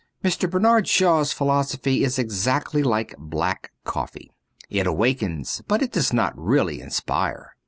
[0.23, 0.49] Mr.
[0.49, 4.31] Bernard Shaw's philosophy is exactly like black coffee—
[4.71, 7.53] it awakens, but it does not really inspire.